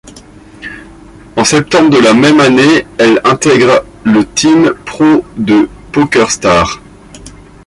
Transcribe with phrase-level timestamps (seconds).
[1.35, 6.81] En septembre de la même année, elle intègre le Team Pro de PokerStars.